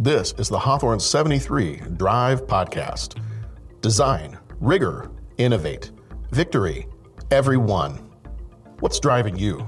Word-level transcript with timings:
This 0.00 0.32
is 0.38 0.48
the 0.48 0.60
Hawthorn 0.60 1.00
73 1.00 1.82
Drive 1.96 2.46
Podcast. 2.46 3.20
Design, 3.80 4.38
rigor, 4.60 5.10
innovate, 5.38 5.90
victory, 6.30 6.86
everyone. 7.32 8.08
What's 8.78 9.00
driving 9.00 9.36
you? 9.36 9.66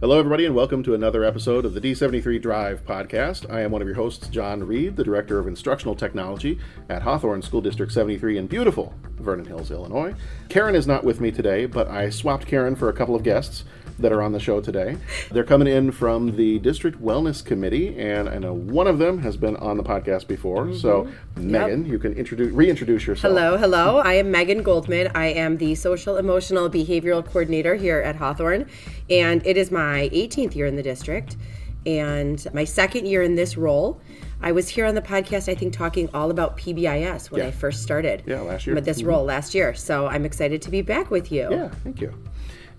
Hello, 0.00 0.18
everybody, 0.18 0.46
and 0.46 0.54
welcome 0.56 0.82
to 0.82 0.94
another 0.94 1.22
episode 1.22 1.64
of 1.64 1.74
the 1.74 1.80
D73 1.80 2.42
Drive 2.42 2.84
podcast. 2.84 3.48
I 3.48 3.60
am 3.60 3.70
one 3.70 3.82
of 3.82 3.86
your 3.86 3.96
hosts, 3.96 4.26
John 4.26 4.64
Reed, 4.64 4.96
the 4.96 5.04
Director 5.04 5.38
of 5.38 5.46
Instructional 5.46 5.94
Technology 5.94 6.58
at 6.88 7.02
Hawthorn 7.02 7.42
School 7.42 7.60
District 7.60 7.92
73 7.92 8.38
in 8.38 8.46
beautiful 8.48 8.92
Vernon 9.20 9.44
Hills, 9.44 9.70
Illinois. 9.70 10.12
Karen 10.48 10.74
is 10.74 10.88
not 10.88 11.04
with 11.04 11.20
me 11.20 11.30
today, 11.30 11.66
but 11.66 11.86
I 11.86 12.10
swapped 12.10 12.48
Karen 12.48 12.74
for 12.74 12.88
a 12.88 12.92
couple 12.92 13.14
of 13.14 13.22
guests 13.22 13.62
that 13.98 14.12
are 14.12 14.22
on 14.22 14.32
the 14.32 14.40
show 14.40 14.60
today. 14.60 14.96
They're 15.30 15.44
coming 15.44 15.68
in 15.68 15.92
from 15.92 16.36
the 16.36 16.58
District 16.60 17.02
Wellness 17.02 17.44
Committee, 17.44 17.98
and 17.98 18.28
I 18.28 18.38
know 18.38 18.52
one 18.52 18.86
of 18.86 18.98
them 18.98 19.18
has 19.18 19.36
been 19.36 19.56
on 19.56 19.76
the 19.76 19.82
podcast 19.82 20.26
before. 20.26 20.66
Mm-hmm. 20.66 20.78
So, 20.78 21.08
Megan, 21.36 21.84
yep. 21.84 21.92
you 21.92 21.98
can 21.98 22.12
introduce 22.14 22.52
reintroduce 22.52 23.06
yourself. 23.06 23.32
Hello, 23.32 23.56
hello. 23.56 23.98
I 23.98 24.14
am 24.14 24.30
Megan 24.30 24.62
Goldman. 24.62 25.10
I 25.14 25.26
am 25.26 25.56
the 25.56 25.74
Social 25.74 26.16
Emotional 26.16 26.70
Behavioral 26.70 27.24
Coordinator 27.24 27.74
here 27.74 28.00
at 28.00 28.16
Hawthorn, 28.16 28.68
and 29.10 29.44
it 29.46 29.56
is 29.56 29.70
my 29.70 30.08
18th 30.12 30.54
year 30.54 30.66
in 30.66 30.76
the 30.76 30.82
district 30.82 31.36
and 31.86 32.46
my 32.52 32.64
second 32.64 33.06
year 33.06 33.22
in 33.22 33.34
this 33.34 33.56
role. 33.56 34.00
I 34.40 34.52
was 34.52 34.68
here 34.68 34.86
on 34.86 34.94
the 34.94 35.02
podcast, 35.02 35.48
I 35.48 35.54
think, 35.54 35.72
talking 35.72 36.08
all 36.14 36.30
about 36.30 36.56
PBIS 36.56 37.30
when 37.30 37.40
yeah. 37.40 37.48
I 37.48 37.50
first 37.50 37.82
started. 37.82 38.22
Yeah, 38.26 38.40
last 38.42 38.66
year. 38.66 38.74
With 38.74 38.84
this 38.84 38.98
mm-hmm. 38.98 39.08
role 39.08 39.24
last 39.24 39.54
year. 39.54 39.74
So 39.74 40.06
I'm 40.06 40.24
excited 40.24 40.62
to 40.62 40.70
be 40.70 40.82
back 40.82 41.10
with 41.10 41.32
you. 41.32 41.48
Yeah, 41.50 41.68
thank 41.82 42.00
you. 42.00 42.14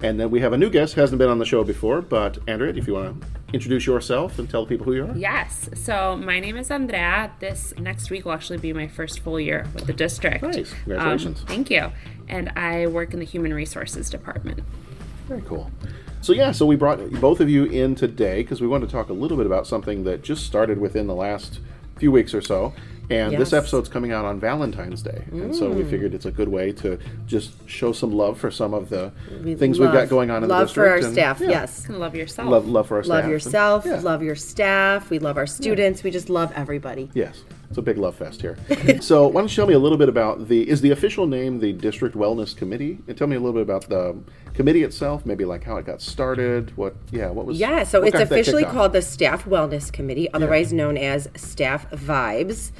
And 0.02 0.20
then 0.20 0.31
we 0.31 0.39
have 0.39 0.53
a 0.53 0.58
new 0.58 0.70
guest 0.70 0.94
who 0.94 1.02
hasn't 1.02 1.20
been 1.20 1.30
on 1.30 1.39
the 1.39 1.45
show 1.45 1.63
before, 1.63 2.02
but 2.02 2.38
Andrea, 2.48 2.73
if 2.73 2.88
you 2.88 2.94
want 2.94 3.21
to 3.21 3.27
introduce 3.52 3.85
yourself 3.85 4.39
and 4.39 4.49
tell 4.49 4.63
the 4.63 4.70
people 4.70 4.85
who 4.85 4.94
you 4.94 5.05
are. 5.05 5.17
Yes. 5.17 5.70
So 5.73 6.16
my 6.16 6.39
name 6.39 6.56
is 6.56 6.72
Andrea. 6.72 7.31
This 7.39 7.73
next 7.78 8.09
week 8.09 8.23
will 8.25 8.31
actually 8.31 8.59
be 8.59 8.72
my 8.72 8.88
first 8.88 9.19
full 9.19 9.39
year 9.39 9.67
with 9.73 9.88
the 9.88 9.94
district. 9.94 10.44
Nice. 10.44 10.73
Congratulations. 10.83 11.41
Um, 11.41 11.47
thank 11.47 11.69
you. 11.69 11.91
And 12.30 12.50
I 12.56 12.88
work 12.88 13.14
in 13.14 13.19
the 13.19 13.25
Human 13.25 13.53
Resources 13.53 14.09
Department. 14.09 14.64
Very 15.28 15.41
cool. 15.41 15.69
So 16.22 16.34
yeah, 16.34 16.52
so 16.52 16.66
we 16.66 16.75
brought 16.75 17.00
both 17.13 17.39
of 17.39 17.50
you 17.50 17.66
in 17.66 17.95
today 17.95 18.41
because 18.41 18.61
we 18.61 18.67
wanted 18.67 18.88
to 18.88 18.91
talk 18.91 19.09
a 19.09 19.13
little 19.13 19.38
bit 19.38 19.45
about 19.45 19.67
something 19.67 20.03
that 20.03 20.22
just 20.22 20.45
started 20.45 20.80
within 20.80 21.08
the 21.08 21.16
last 21.16 21.59
few 21.97 22.11
weeks 22.11 22.34
or 22.34 22.41
so, 22.41 22.73
and 23.10 23.32
yes. 23.32 23.40
this 23.40 23.54
episode's 23.54 23.90
coming 23.90 24.12
out 24.12 24.26
on 24.26 24.40
Valentine's 24.40 25.02
Day. 25.02 25.24
Mm. 25.32 25.46
And 25.46 25.56
so 25.56 25.70
we 25.70 25.84
mm. 25.84 25.90
figured 25.90 26.14
it's 26.14 26.26
a 26.26 26.32
good 26.32 26.50
way 26.50 26.72
to 26.74 27.00
just 27.26 27.54
show 27.68 27.92
some 27.92 28.12
love 28.12 28.40
for 28.40 28.52
some 28.52 28.74
of 28.74 28.90
the 28.90 29.12
we 29.44 29.56
things 29.56 29.80
love, 29.80 29.92
we've 29.92 30.02
got 30.02 30.10
going 30.10 30.30
on 30.30 30.44
in 30.44 30.50
the 30.50 30.60
district. 30.60 30.78
Love 30.78 30.86
for 30.86 30.90
our 30.90 31.06
and, 31.06 31.14
staff, 31.14 31.40
yeah. 31.42 31.50
yes. 31.50 31.86
And 31.86 32.00
love 32.00 32.16
yourself. 32.16 32.50
Love, 32.50 32.68
love 32.68 32.88
for 32.88 32.98
our 32.98 33.04
staff. 33.04 33.24
Love 33.24 33.30
yourself, 33.30 33.86
and, 33.86 33.96
yeah. 33.96 34.02
love 34.02 34.22
your 34.24 34.36
staff. 34.36 35.10
We 35.10 35.20
love 35.20 35.38
our 35.38 35.48
students. 35.48 36.02
Yeah. 36.02 36.04
We 36.06 36.12
just 36.12 36.30
love 36.30 36.52
everybody. 36.56 37.10
Yes. 37.14 37.44
It's 37.70 37.78
a 37.78 37.81
big 37.84 37.98
love 37.98 38.16
fest 38.16 38.42
here. 38.42 38.58
so, 39.02 39.28
why 39.28 39.42
don't 39.42 39.50
you 39.50 39.56
tell 39.56 39.67
me 39.67 39.75
a 39.75 39.80
little 39.80 39.98
bit 39.98 40.09
about 40.09 40.48
the 40.48 40.67
is 40.67 40.81
the 40.81 40.89
official 40.92 41.28
name 41.28 41.59
the 41.59 41.72
District 41.72 42.16
Wellness 42.16 42.56
Committee? 42.56 42.98
And 43.08 43.16
tell 43.16 43.28
me 43.28 43.36
a 43.36 43.39
little 43.39 43.53
bit 43.53 43.62
about 43.62 43.88
the 43.88 44.17
committee 44.56 44.84
itself, 44.84 45.25
maybe 45.25 45.45
like 45.45 45.64
how 45.64 45.78
it 45.78 45.86
got 45.86 46.02
started. 46.02 46.75
What, 46.75 46.95
yeah, 47.12 47.30
what 47.30 47.45
was? 47.45 47.59
Yeah, 47.59 47.84
so 47.84 48.03
it's 48.03 48.20
officially 48.20 48.66
called 48.66 48.94
the 48.94 49.02
Staff 49.03 49.45
Wellness 49.45 49.92
Committee, 49.92 50.31
otherwise 50.34 50.72
yeah. 50.72 50.78
known 50.78 50.97
as 50.97 51.30
Staff 51.36 51.90
Vibes. 51.92 52.72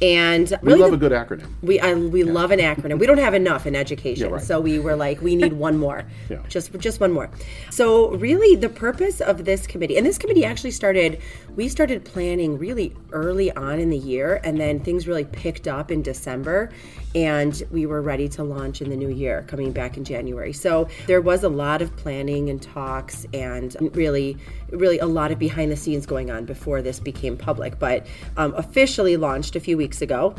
And 0.00 0.50
really 0.62 0.74
we 0.74 0.80
love 0.80 0.90
the, 0.90 0.96
a 0.96 1.08
good 1.08 1.12
acronym. 1.12 1.48
We 1.62 1.80
I, 1.80 1.94
we 1.94 2.22
yeah. 2.22 2.32
love 2.32 2.50
an 2.52 2.60
acronym. 2.60 2.98
We 2.98 3.06
don't 3.06 3.18
have 3.18 3.34
enough 3.34 3.66
in 3.66 3.74
education, 3.74 4.28
yeah, 4.28 4.34
right. 4.34 4.42
so 4.42 4.60
we 4.60 4.78
were 4.78 4.94
like, 4.94 5.20
we 5.20 5.34
need 5.34 5.54
one 5.54 5.76
more, 5.76 6.04
yeah. 6.30 6.38
just 6.48 6.72
just 6.78 7.00
one 7.00 7.10
more. 7.10 7.30
So 7.70 8.10
really, 8.12 8.54
the 8.54 8.68
purpose 8.68 9.20
of 9.20 9.44
this 9.44 9.66
committee, 9.66 9.96
and 9.96 10.06
this 10.06 10.18
committee 10.18 10.44
actually 10.44 10.70
started. 10.70 11.20
We 11.56 11.68
started 11.68 12.04
planning 12.04 12.58
really 12.58 12.94
early 13.10 13.50
on 13.52 13.80
in 13.80 13.90
the 13.90 13.98
year, 13.98 14.40
and 14.44 14.60
then 14.60 14.78
things 14.78 15.08
really 15.08 15.24
picked 15.24 15.66
up 15.66 15.90
in 15.90 16.02
December, 16.02 16.70
and 17.16 17.60
we 17.72 17.86
were 17.86 18.00
ready 18.00 18.28
to 18.28 18.44
launch 18.44 18.80
in 18.80 18.90
the 18.90 18.96
new 18.96 19.08
year, 19.08 19.44
coming 19.48 19.72
back 19.72 19.96
in 19.96 20.04
January. 20.04 20.52
So 20.52 20.88
there 21.06 21.20
was 21.20 21.42
a 21.42 21.48
lot 21.48 21.82
of 21.82 21.94
planning 21.96 22.50
and 22.50 22.62
talks, 22.62 23.26
and 23.34 23.76
really, 23.96 24.36
really 24.70 24.98
a 25.00 25.06
lot 25.06 25.32
of 25.32 25.38
behind 25.40 25.72
the 25.72 25.76
scenes 25.76 26.06
going 26.06 26.30
on 26.30 26.44
before 26.44 26.82
this 26.82 27.00
became 27.00 27.36
public. 27.36 27.80
But 27.80 28.06
um, 28.36 28.54
officially 28.54 29.16
launched 29.16 29.56
a 29.56 29.60
few 29.60 29.76
weeks 29.76 29.87
ago. 30.02 30.34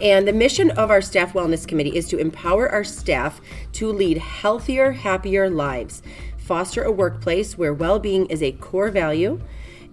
And 0.00 0.26
the 0.26 0.32
mission 0.32 0.72
of 0.72 0.90
our 0.90 1.00
Staff 1.00 1.34
Wellness 1.34 1.66
Committee 1.66 1.96
is 1.96 2.08
to 2.08 2.18
empower 2.18 2.68
our 2.68 2.82
staff 2.82 3.40
to 3.74 3.92
lead 3.92 4.18
healthier, 4.18 4.90
happier 4.90 5.48
lives, 5.48 6.02
foster 6.36 6.82
a 6.82 6.90
workplace 6.90 7.56
where 7.56 7.72
well 7.72 7.98
being 7.98 8.26
is 8.26 8.42
a 8.42 8.52
core 8.52 8.90
value. 8.90 9.40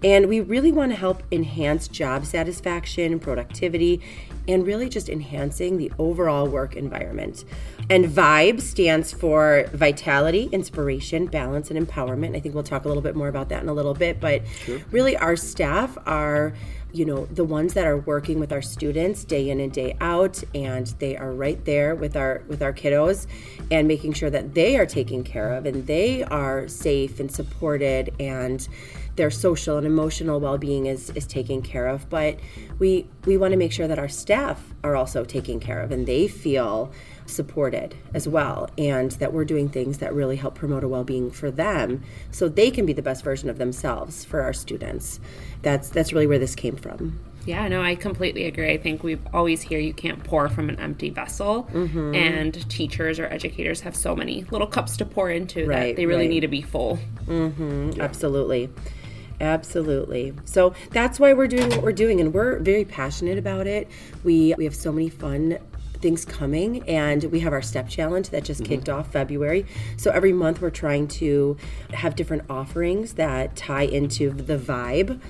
And 0.04 0.28
we 0.28 0.40
really 0.40 0.72
want 0.72 0.90
to 0.90 0.96
help 0.96 1.22
enhance 1.30 1.86
job 1.86 2.26
satisfaction, 2.26 3.20
productivity, 3.20 4.00
and 4.48 4.66
really 4.66 4.88
just 4.88 5.08
enhancing 5.08 5.76
the 5.76 5.92
overall 5.98 6.48
work 6.48 6.74
environment. 6.74 7.44
And 7.88 8.06
VIBE 8.06 8.60
stands 8.60 9.12
for 9.12 9.66
vitality, 9.72 10.48
inspiration, 10.50 11.26
balance, 11.26 11.70
and 11.70 11.86
empowerment. 11.86 12.36
I 12.36 12.40
think 12.40 12.54
we'll 12.54 12.64
talk 12.64 12.84
a 12.84 12.88
little 12.88 13.02
bit 13.02 13.14
more 13.14 13.28
about 13.28 13.48
that 13.50 13.62
in 13.62 13.68
a 13.68 13.72
little 13.72 13.94
bit, 13.94 14.18
but 14.18 14.42
sure. 14.64 14.80
really, 14.90 15.16
our 15.16 15.36
staff 15.36 15.96
are 16.06 16.52
you 16.92 17.04
know 17.04 17.26
the 17.26 17.44
ones 17.44 17.74
that 17.74 17.86
are 17.86 17.96
working 17.98 18.38
with 18.38 18.52
our 18.52 18.62
students 18.62 19.24
day 19.24 19.50
in 19.50 19.60
and 19.60 19.72
day 19.72 19.96
out 20.00 20.42
and 20.54 20.88
they 20.98 21.16
are 21.16 21.32
right 21.32 21.64
there 21.64 21.94
with 21.94 22.16
our 22.16 22.42
with 22.48 22.62
our 22.62 22.72
kiddos 22.72 23.26
and 23.70 23.88
making 23.88 24.12
sure 24.12 24.30
that 24.30 24.54
they 24.54 24.76
are 24.76 24.86
taken 24.86 25.24
care 25.24 25.54
of 25.54 25.66
and 25.66 25.86
they 25.86 26.22
are 26.24 26.68
safe 26.68 27.18
and 27.20 27.30
supported 27.30 28.14
and 28.20 28.68
their 29.16 29.30
social 29.30 29.76
and 29.76 29.86
emotional 29.86 30.40
well-being 30.40 30.86
is 30.86 31.10
is 31.10 31.26
taken 31.26 31.62
care 31.62 31.86
of. 31.86 32.08
But 32.08 32.38
we 32.78 33.06
we 33.24 33.36
want 33.36 33.52
to 33.52 33.58
make 33.58 33.72
sure 33.72 33.88
that 33.88 33.98
our 33.98 34.08
staff 34.08 34.62
are 34.82 34.96
also 34.96 35.24
taken 35.24 35.60
care 35.60 35.80
of 35.80 35.92
and 35.92 36.06
they 36.06 36.28
feel 36.28 36.92
supported 37.26 37.94
as 38.14 38.26
well 38.28 38.68
and 38.78 39.12
that 39.12 39.32
we're 39.32 39.44
doing 39.44 39.68
things 39.68 39.98
that 39.98 40.12
really 40.14 40.36
help 40.36 40.54
promote 40.54 40.84
a 40.84 40.88
well-being 40.88 41.30
for 41.30 41.50
them 41.50 42.02
so 42.30 42.48
they 42.48 42.70
can 42.70 42.86
be 42.86 42.92
the 42.92 43.02
best 43.02 43.24
version 43.24 43.48
of 43.48 43.58
themselves 43.58 44.24
for 44.24 44.40
our 44.42 44.52
students 44.52 45.20
that's 45.62 45.88
that's 45.88 46.12
really 46.12 46.26
where 46.26 46.38
this 46.38 46.54
came 46.54 46.76
from 46.76 47.18
yeah, 47.44 47.66
no, 47.68 47.82
I 47.82 47.96
completely 47.96 48.44
agree. 48.44 48.70
I 48.70 48.78
think 48.78 49.02
we 49.02 49.18
always 49.32 49.62
hear 49.62 49.78
you 49.78 49.92
can't 49.92 50.22
pour 50.22 50.48
from 50.48 50.68
an 50.68 50.78
empty 50.78 51.10
vessel, 51.10 51.68
mm-hmm. 51.72 52.14
and 52.14 52.70
teachers 52.70 53.18
or 53.18 53.26
educators 53.26 53.80
have 53.80 53.96
so 53.96 54.14
many 54.14 54.44
little 54.50 54.66
cups 54.66 54.96
to 54.98 55.04
pour 55.04 55.30
into 55.30 55.66
right, 55.66 55.88
that 55.88 55.96
they 55.96 56.06
really 56.06 56.24
right. 56.24 56.30
need 56.30 56.40
to 56.40 56.48
be 56.48 56.62
full. 56.62 56.98
Mm-hmm, 57.26 57.92
yeah. 57.96 58.04
Absolutely. 58.04 58.70
Absolutely. 59.40 60.32
So 60.44 60.72
that's 60.90 61.18
why 61.18 61.32
we're 61.32 61.48
doing 61.48 61.68
what 61.70 61.82
we're 61.82 61.92
doing, 61.92 62.20
and 62.20 62.32
we're 62.32 62.60
very 62.60 62.84
passionate 62.84 63.38
about 63.38 63.66
it. 63.66 63.88
We 64.22 64.54
we 64.56 64.64
have 64.64 64.76
so 64.76 64.92
many 64.92 65.08
fun 65.08 65.58
things 66.02 66.24
coming 66.24 66.86
and 66.88 67.24
we 67.24 67.40
have 67.40 67.52
our 67.52 67.62
step 67.62 67.88
challenge 67.88 68.30
that 68.30 68.44
just 68.44 68.62
mm-hmm. 68.62 68.74
kicked 68.74 68.88
off 68.88 69.10
february 69.12 69.64
so 69.96 70.10
every 70.10 70.32
month 70.32 70.60
we're 70.60 70.70
trying 70.70 71.06
to 71.06 71.56
have 71.92 72.16
different 72.16 72.42
offerings 72.50 73.14
that 73.14 73.54
tie 73.56 73.82
into 73.82 74.30
the 74.30 74.58
vibe 74.58 75.20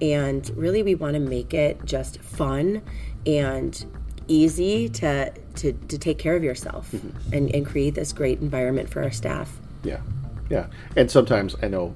and 0.00 0.50
really 0.56 0.82
we 0.82 0.94
want 0.94 1.14
to 1.14 1.20
make 1.20 1.52
it 1.52 1.84
just 1.84 2.20
fun 2.20 2.80
and 3.26 3.84
easy 4.28 4.88
to 4.88 5.32
to, 5.56 5.72
to 5.72 5.98
take 5.98 6.18
care 6.18 6.36
of 6.36 6.44
yourself 6.44 6.92
mm-hmm. 6.92 7.34
and, 7.34 7.54
and 7.54 7.66
create 7.66 7.94
this 7.94 8.12
great 8.12 8.40
environment 8.40 8.88
for 8.88 9.02
our 9.02 9.10
staff 9.10 9.58
yeah 9.82 10.00
yeah, 10.50 10.66
and 10.96 11.08
sometimes 11.08 11.54
I 11.62 11.68
know, 11.68 11.94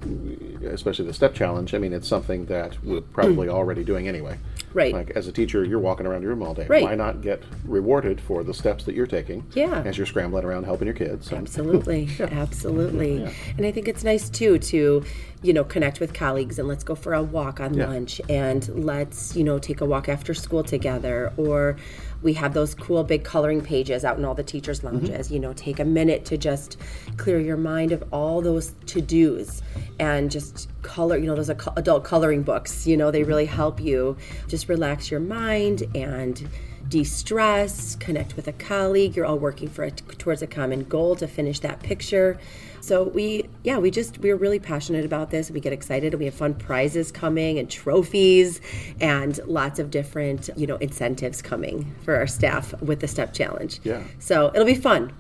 especially 0.65 1.07
the 1.07 1.13
step 1.13 1.35
challenge. 1.35 1.75
I 1.75 1.79
mean, 1.79 1.93
it's 1.93 2.07
something 2.07 2.47
that 2.47 2.83
we're 2.85 3.01
probably 3.01 3.49
already 3.49 3.83
doing 3.83 4.07
anyway. 4.07 4.39
Right. 4.75 4.93
Like 4.93 5.11
as 5.11 5.29
a 5.29 5.33
teacher, 5.33 5.65
you're 5.65 5.79
walking 5.79 6.07
around 6.07 6.23
your 6.23 6.33
room 6.33 6.43
all 6.43 6.53
day. 6.53 6.67
Right. 6.67 6.83
Why 6.83 6.95
not 6.95 7.23
get 7.23 7.43
rewarded 7.65 8.21
for 8.21 8.43
the 8.43 8.53
steps 8.53 8.85
that 8.85 8.95
you're 8.95 9.07
taking? 9.07 9.47
Yeah. 9.55 9.83
As 9.85 9.97
you're 9.97 10.07
scrambling 10.07 10.45
around 10.45 10.65
helping 10.65 10.87
your 10.87 10.95
kids. 10.97 11.33
Absolutely. 11.33 12.05
yeah. 12.19 12.27
Absolutely. 12.27 13.21
Yeah. 13.21 13.33
And 13.57 13.65
I 13.65 13.71
think 13.71 13.89
it's 13.89 14.05
nice 14.05 14.29
too 14.29 14.59
to, 14.59 15.05
you 15.45 15.53
know, 15.53 15.63
connect 15.63 16.01
with 16.01 16.15
colleagues 16.15 16.59
and 16.59 16.67
let's 16.67 16.83
go 16.83 16.95
for 16.95 17.13
a 17.13 17.23
walk 17.23 17.61
on 17.61 17.75
yeah. 17.75 17.87
lunch 17.87 18.19
and 18.31 18.67
let's, 18.83 19.37
you 19.37 19.45
know, 19.45 19.59
take 19.59 19.83
a 19.83 19.85
walk 19.85 20.09
after 20.09 20.33
school 20.33 20.65
together 20.65 21.35
or 21.37 21.77
we 22.23 22.33
have 22.33 22.55
those 22.55 22.75
cool 22.75 23.05
big 23.05 23.25
coloring 23.25 23.61
pages 23.61 24.07
out 24.07 24.17
in 24.17 24.25
all 24.25 24.35
the 24.35 24.43
teachers' 24.43 24.81
mm-hmm. 24.81 24.97
lounges. 24.97 25.27
Mm-hmm. 25.27 25.35
You 25.35 25.41
know, 25.41 25.53
take 25.53 25.79
a 25.79 25.85
minute 25.85 26.25
to 26.25 26.39
just 26.39 26.79
clear 27.19 27.39
your 27.39 27.59
mind 27.59 27.93
of 27.93 28.03
all 28.11 28.41
those 28.41 28.75
to 28.87 29.03
dos 29.03 29.61
and 30.01 30.31
just 30.31 30.71
color. 30.81 31.19
You 31.19 31.27
know, 31.27 31.35
those 31.35 31.51
adult 31.51 32.05
coloring 32.05 32.43
books. 32.43 32.87
You 32.87 32.97
know, 32.97 33.11
they 33.11 33.23
really 33.23 33.45
help 33.45 33.81
you 33.81 34.17
just 34.49 34.71
relax 34.71 35.11
your 35.11 35.21
mind 35.21 35.83
and 35.95 36.49
de-stress, 36.89 37.97
connect 37.97 38.37
with 38.37 38.49
a 38.49 38.53
colleague. 38.53 39.17
You're 39.17 39.27
all 39.27 39.39
working 39.39 39.69
for 39.69 39.85
a, 39.85 39.91
towards 39.91 40.43
a 40.43 40.47
common 40.47 40.85
goal 40.85 41.17
to 41.17 41.27
finish 41.27 41.61
that 41.61 41.83
picture. 41.83 42.39
So 42.81 43.05
we, 43.05 43.49
yeah, 43.63 43.79
we 43.79 43.91
just 43.91 44.19
we're 44.19 44.37
really 44.37 44.59
passionate 44.59 45.07
about 45.07 45.31
this. 45.31 45.51
We 45.51 45.61
get 45.61 45.73
excited. 45.73 46.13
And 46.13 46.19
we 46.19 46.27
have 46.27 46.35
fun 46.35 46.55
prizes 46.55 47.11
coming 47.11 47.59
and 47.59 47.71
trophies, 47.71 48.61
and 49.01 49.39
lots 49.47 49.79
of 49.79 49.91
different 49.91 50.51
you 50.57 50.67
know 50.67 50.77
incentives 50.77 51.41
coming 51.41 51.95
for 52.05 52.15
our 52.15 52.27
staff 52.27 52.79
with 52.83 53.01
the 53.01 53.09
step 53.09 53.33
challenge. 53.33 53.81
Yeah. 53.85 54.03
So 54.19 54.51
it'll 54.55 54.67
be 54.67 54.75
fun. 54.75 55.13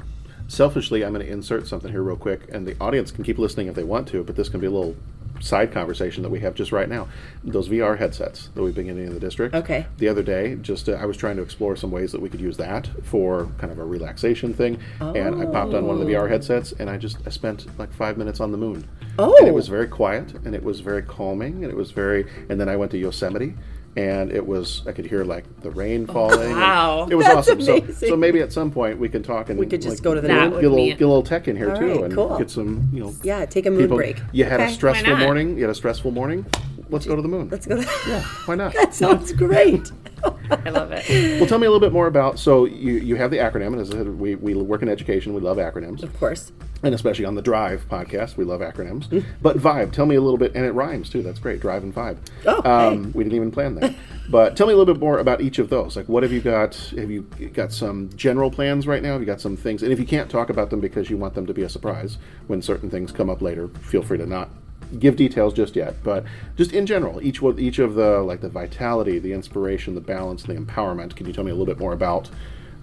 Selfishly, 0.47 1.05
I'm 1.05 1.15
going 1.15 1.25
to 1.25 1.33
insert 1.33 1.67
something 1.67 1.91
here 1.91 2.03
real 2.03 2.17
quick, 2.17 2.43
and 2.53 2.67
the 2.67 2.77
audience 2.81 3.11
can 3.11 3.25
keep 3.25 3.39
listening 3.39 3.69
if 3.69 3.75
they 3.75 3.85
want 3.85 4.09
to, 4.09 4.23
but 4.23 4.37
this 4.37 4.51
can 4.51 4.61
be 4.61 4.67
a 4.67 4.71
little 4.71 4.95
side 5.44 5.73
conversation 5.73 6.23
that 6.23 6.31
we 6.31 6.41
have 6.41 6.55
just 6.55 6.73
right 6.73 6.88
now. 6.88 7.06
Those 7.44 7.69
VR 7.69 7.99
headsets 7.99 8.49
that 8.55 8.62
we've 8.62 8.75
been 8.75 8.87
getting 8.87 9.06
in 9.06 9.14
the 9.14 9.20
district. 9.20 9.55
Okay. 9.55 9.87
The 9.99 10.08
other 10.08 10.23
day, 10.23 10.56
just 10.56 10.88
uh, 10.88 10.93
I 10.93 11.05
was 11.05 11.17
trying 11.17 11.37
to 11.37 11.43
explore 11.43 11.76
some 11.76 11.91
ways 11.91 12.12
that 12.12 12.20
we 12.20 12.31
could 12.31 12.41
use 12.41 12.56
that 12.56 12.88
for 13.02 13.50
kind 13.58 13.73
of 13.73 13.79
a 13.79 13.85
relaxation 13.85 14.55
thing, 14.55 14.81
oh. 15.00 15.12
and 15.12 15.41
I 15.41 15.46
popped 15.46 15.75
on 15.75 15.87
one 15.87 16.00
of 16.00 16.06
the 16.06 16.12
VR 16.12 16.29
headsets, 16.29 16.73
and 16.73 16.88
I 16.88 16.96
just 16.96 17.19
I 17.26 17.31
spent 17.31 17.67
like 17.79 17.93
five 17.93 18.17
minutes 18.17 18.41
on 18.41 18.52
the 18.52 18.58
moon. 18.58 18.88
Oh. 19.19 19.37
And 19.38 19.46
it 19.46 19.55
was 19.55 19.69
very 19.69 19.87
quiet, 19.87 20.32
and 20.44 20.55
it 20.55 20.64
was 20.64 20.81
very 20.81 21.02
calming, 21.02 21.62
and 21.62 21.70
it 21.70 21.76
was 21.76 21.91
very. 21.91 22.26
And 22.49 22.61
then 22.61 22.69
I 22.69 22.76
went 22.76 22.91
to 22.93 22.99
Yosemite 22.99 23.55
and 23.96 24.32
it 24.32 24.44
was 24.44 24.82
I 24.87 24.93
could 24.93 25.06
hear 25.06 25.25
like 25.25 25.44
the 25.61 25.70
rain 25.70 26.06
oh, 26.08 26.12
falling. 26.12 26.52
Wow, 26.52 27.06
it 27.11 27.14
was 27.14 27.26
That's 27.26 27.49
awesome. 27.49 27.62
So, 27.62 27.81
so 27.93 28.17
maybe 28.17 28.41
at 28.41 28.52
some 28.52 28.70
point 28.70 28.99
we 28.99 29.08
can 29.08 29.23
talk 29.23 29.50
and 29.50 29.58
we 29.58 29.67
could 29.67 29.82
just 29.82 29.99
like, 29.99 30.02
go 30.02 30.14
to 30.14 30.20
the 30.20 30.29
get, 30.29 30.50
get, 30.50 30.64
a 30.64 30.69
little, 30.69 30.87
get 30.87 31.00
a 31.00 31.06
little 31.06 31.23
tech 31.23 31.49
in 31.49 31.56
here 31.56 31.70
All 31.70 31.79
too, 31.79 31.87
right, 31.87 32.05
and 32.05 32.14
cool. 32.14 32.37
get 32.38 32.50
some 32.50 32.88
you 32.93 33.00
know. 33.00 33.14
Yeah, 33.23 33.46
take 33.46 33.67
a 33.67 33.70
moon 33.70 33.82
people, 33.82 33.96
break. 33.96 34.20
You 34.32 34.44
had 34.44 34.61
okay. 34.61 34.70
a 34.70 34.75
stressful 34.75 35.17
morning. 35.17 35.56
You 35.56 35.64
had 35.64 35.70
a 35.70 35.75
stressful 35.75 36.11
morning. 36.11 36.44
Let's 36.91 37.07
go 37.07 37.17
to 37.17 37.23
the 37.23 37.29
moon. 37.29 37.49
Let's 37.49 37.67
go. 37.67 37.81
To 37.81 37.89
yeah, 38.09 38.23
why 38.47 38.55
not? 38.55 38.73
that 38.75 38.95
sounds 38.95 39.33
great. 39.33 39.91
I 40.51 40.71
love 40.71 40.93
it. 40.93 41.41
Well, 41.41 41.49
tell 41.49 41.59
me 41.59 41.67
a 41.67 41.71
little 41.71 41.81
bit 41.81 41.93
more 41.93 42.07
about. 42.07 42.39
So 42.39 42.65
you 42.65 42.95
you 42.95 43.17
have 43.17 43.31
the 43.31 43.39
acronym, 43.39 43.69
and 43.69 43.81
as 43.81 43.91
I 43.91 43.95
said, 43.95 44.19
we 44.19 44.35
we 44.35 44.55
work 44.55 44.83
in 44.83 44.89
education. 44.89 45.35
We 45.35 45.41
love 45.41 45.57
acronyms, 45.57 46.03
of 46.03 46.17
course, 46.19 46.53
and 46.83 46.95
especially 46.95 47.25
on 47.25 47.35
the 47.35 47.43
Drive 47.43 47.87
podcast, 47.89 48.37
we 48.37 48.45
love 48.45 48.61
acronyms. 48.61 49.09
Mm. 49.09 49.25
But 49.43 49.59
Vibe, 49.59 49.93
tell 49.93 50.07
me 50.07 50.17
a 50.17 50.21
little 50.21 50.39
bit, 50.39 50.55
and 50.55 50.65
it 50.65 50.73
rhymes 50.73 51.09
too. 51.09 51.23
That's 51.23 51.39
great. 51.39 51.61
Drive 51.61 51.83
and 51.83 51.95
Vibe. 51.95 52.19
Oh, 52.47 52.63
um, 52.71 53.05
hey. 53.05 53.11
we 53.15 53.25
didn't 53.25 53.37
even 53.37 53.51
plan 53.51 53.75
that. 53.77 53.95
but 54.31 54.57
tell 54.57 54.67
me 54.67 54.73
a 54.73 54.77
little 54.77 54.93
bit 54.93 55.01
more 55.01 55.19
about 55.19 55.41
each 55.41 55.59
of 55.59 55.71
those. 55.71 55.97
Like, 55.97 56.09
what 56.09 56.23
have 56.23 56.33
you 56.33 56.41
got? 56.41 56.75
Have 56.97 57.11
you 57.11 57.23
got 57.53 57.73
some 57.73 58.11
general 58.17 58.51
plans 58.51 58.87
right 58.87 59.03
now? 59.03 59.13
Have 59.13 59.21
you 59.21 59.27
got 59.27 59.41
some 59.41 59.57
things? 59.57 59.83
And 59.83 59.93
if 59.93 59.99
you 59.99 60.07
can't 60.07 60.31
talk 60.31 60.51
about 60.51 60.71
them 60.71 60.81
because 60.81 61.11
you 61.11 61.17
want 61.17 61.35
them 61.35 61.47
to 61.47 61.55
be 61.55 61.63
a 61.63 61.69
surprise 61.69 62.19
when 62.47 62.63
certain 62.63 62.91
things 62.91 63.13
come 63.13 63.31
up 63.31 63.43
later, 63.43 63.69
feel 63.69 64.03
free 64.03 64.19
to 64.19 64.27
not 64.27 64.51
give 64.99 65.17
details 65.17 65.55
just 65.55 65.77
yet, 65.77 66.03
but 66.03 66.25
just 66.57 66.73
in 66.73 66.87
general, 66.87 67.23
each 67.23 67.43
one, 67.43 67.59
each 67.59 67.79
of 67.79 67.95
the 67.95 68.21
like 68.21 68.41
the 68.41 68.49
vitality, 68.49 69.19
the 69.19 69.33
inspiration, 69.33 69.95
the 69.95 70.01
balance, 70.01 70.45
the 70.45 70.55
empowerment. 70.55 71.17
Can 71.17 71.27
you 71.27 71.33
tell 71.33 71.45
me 71.45 71.51
a 71.51 71.55
little 71.55 71.67
bit 71.67 71.79
more 71.79 71.93
about 71.93 72.31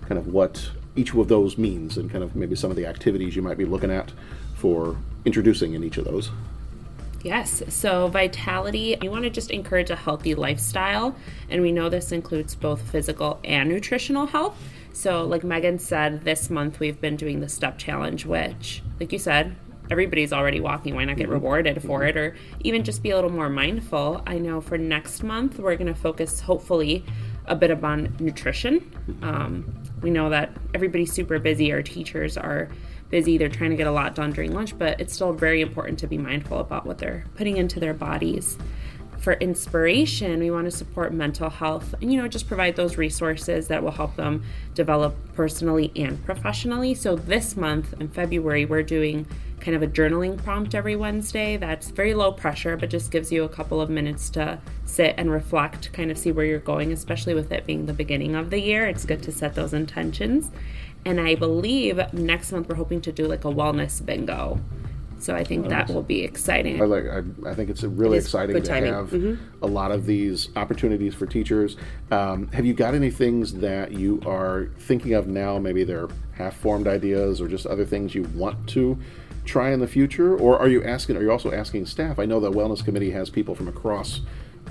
kind 0.08 0.18
of 0.18 0.28
what 0.28 0.72
each 0.96 1.14
of 1.14 1.28
those 1.28 1.58
means, 1.58 1.98
and 1.98 2.12
kind 2.12 2.24
of 2.24 2.36
maybe 2.36 2.56
some 2.56 2.70
of 2.70 2.78
the 2.78 2.86
activities 2.86 3.36
you 3.36 3.42
might 3.42 3.58
be 3.58 3.66
looking 3.66 3.92
at 3.92 4.12
for 4.56 4.98
introducing 5.26 5.74
in 5.74 5.84
each 5.84 5.98
of 5.98 6.06
those? 6.06 6.32
Yes. 7.24 7.62
So, 7.70 8.08
vitality, 8.08 8.98
we 9.02 9.08
want 9.08 9.24
to 9.24 9.30
just 9.30 9.52
encourage 9.52 9.90
a 9.90 9.96
healthy 9.96 10.34
lifestyle. 10.34 11.16
And 11.50 11.62
we 11.62 11.72
know 11.72 11.88
this 11.88 12.12
includes 12.12 12.56
both 12.56 12.82
physical 12.82 13.40
and 13.44 13.70
nutritional 13.70 14.26
health. 14.26 14.58
So, 14.94 15.24
like 15.26 15.44
Megan 15.44 15.80
said, 15.80 16.24
this 16.24 16.50
month 16.50 16.80
we've 16.80 17.00
been 17.00 17.16
doing 17.16 17.40
the 17.40 17.50
step 17.50 17.78
challenge, 17.78 18.26
which, 18.26 18.82
like 19.00 19.12
you 19.12 19.20
said, 19.20 19.56
everybody's 19.92 20.34
already 20.34 20.60
walking. 20.60 20.96
Why 20.96 21.06
not 21.06 21.18
get 21.18 21.26
mm-hmm. 21.26 21.34
rewarded 21.34 21.84
for 21.84 22.04
it? 22.04 22.18
Or 22.18 22.36
even 22.62 22.84
just 22.84 23.04
be 23.04 23.12
a 23.12 23.16
little 23.16 23.32
more 23.32 23.50
mindful. 23.50 24.24
I 24.26 24.38
know 24.38 24.62
for 24.62 24.78
next 24.78 25.22
month, 25.22 25.60
we're 25.60 25.76
going 25.76 25.94
to 25.94 26.00
focus, 26.00 26.40
hopefully, 26.40 27.06
a 27.46 27.56
bit 27.56 27.72
upon 27.72 28.16
nutrition. 28.20 29.20
Um, 29.22 29.74
we 30.02 30.10
know 30.10 30.30
that 30.30 30.52
everybody's 30.74 31.12
super 31.12 31.38
busy. 31.38 31.72
Our 31.72 31.84
teachers 31.84 32.38
are 32.38 32.70
busy. 33.10 33.38
They're 33.38 33.50
trying 33.50 33.72
to 33.72 33.76
get 33.76 33.88
a 33.88 33.92
lot 33.92 34.16
done 34.16 34.32
during 34.32 34.54
lunch, 34.54 34.78
but 34.78 35.00
it's 35.00 35.14
still 35.14 35.34
very 35.34 35.62
important 35.62 36.00
to 36.00 36.08
be 36.08 36.18
mindful 36.18 36.60
about 36.60 36.86
what 36.86 36.98
they're 36.98 37.26
putting 37.36 37.58
into 37.58 37.80
their 37.80 37.94
bodies 37.94 38.58
for 39.22 39.34
inspiration, 39.34 40.40
we 40.40 40.50
want 40.50 40.66
to 40.66 40.72
support 40.72 41.14
mental 41.14 41.50
health 41.50 41.94
and, 42.02 42.12
you 42.12 42.20
know, 42.20 42.28
just 42.28 42.48
provide 42.48 42.76
those 42.76 42.98
resources 42.98 43.68
that 43.68 43.84
will 43.84 43.92
help 43.92 44.16
them 44.16 44.44
develop 44.74 45.16
personally 45.36 45.92
and 45.96 46.24
professionally. 46.26 46.96
So 46.96 47.16
this 47.16 47.56
month 47.56 47.94
in 48.00 48.10
February, 48.10 48.66
we're 48.66 48.82
doing 48.82 49.28
kind 49.60 49.76
of 49.76 49.84
a 49.84 49.88
journaling 49.88 50.44
prompt 50.44 50.74
every 50.74 50.96
Wednesday 50.96 51.56
that's 51.56 51.92
very 51.92 52.16
low 52.16 52.32
pressure, 52.32 52.76
but 52.76 52.90
just 52.90 53.12
gives 53.12 53.32
you 53.32 53.44
a 53.44 53.50
couple 53.50 53.80
of 53.80 53.92
minutes 53.92 54.28
to 54.32 54.58
sit 54.86 55.14
and 55.20 55.30
reflect, 55.32 55.94
kind 55.94 56.10
of 56.10 56.18
see 56.18 56.32
where 56.32 56.46
you're 56.46 56.58
going, 56.58 56.92
especially 56.92 57.36
with 57.36 57.52
it 57.52 57.68
being 57.68 57.86
the 57.86 57.94
beginning 57.94 58.36
of 58.36 58.50
the 58.50 58.60
year. 58.60 58.88
It's 58.88 59.06
good 59.06 59.22
to 59.22 59.32
set 59.32 59.54
those 59.54 59.72
intentions. 59.72 60.50
And 61.06 61.22
I 61.22 61.36
believe 61.36 62.02
next 62.12 62.52
month 62.52 62.68
we're 62.70 62.76
hoping 62.76 63.02
to 63.02 63.12
do 63.12 63.28
like 63.28 63.46
a 63.46 63.50
wellness 63.50 64.04
bingo. 64.04 64.60
So 65.22 65.36
I 65.36 65.44
think 65.44 65.70
that 65.70 65.88
will 65.90 66.02
be 66.02 66.24
exciting. 66.24 66.82
I 66.82 66.86
like. 66.86 67.06
I, 67.06 67.50
I 67.50 67.54
think 67.54 67.70
it's 67.70 67.84
really 67.84 68.18
it 68.18 68.22
exciting 68.22 68.62
to 68.62 68.74
have 68.74 69.12
mm-hmm. 69.12 69.64
a 69.64 69.68
lot 69.68 69.92
of 69.92 70.08
these 70.08 70.50
opportunities 70.56 71.14
for 71.14 71.28
teachers. 71.28 71.78
Um, 72.10 72.48
have 72.48 72.66
you 72.66 72.74
got 72.74 72.96
any 72.96 73.12
things 73.12 73.54
that 73.56 73.92
you 73.92 74.20
are 74.26 74.70
thinking 74.80 75.14
of 75.14 75.28
now? 75.28 75.60
Maybe 75.60 75.84
they're 75.84 76.10
half-formed 76.34 76.88
ideas, 76.88 77.40
or 77.40 77.48
just 77.48 77.68
other 77.68 77.86
things 77.86 78.16
you 78.16 78.24
want 78.34 78.68
to 78.70 78.98
try 79.46 79.72
in 79.72 79.80
the 79.80 79.88
future. 79.88 80.36
Or 80.36 80.58
are 80.58 80.68
you 80.68 80.84
asking? 80.84 81.18
Are 81.18 81.22
you 81.22 81.32
also 81.32 81.52
asking 81.52 81.86
staff? 81.86 82.18
I 82.18 82.26
know 82.26 82.40
the 82.40 82.52
wellness 82.52 82.84
committee 82.84 83.12
has 83.12 83.30
people 83.30 83.54
from 83.54 83.68
across 83.68 84.22